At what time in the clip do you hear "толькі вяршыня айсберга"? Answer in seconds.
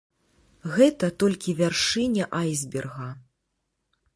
1.23-3.09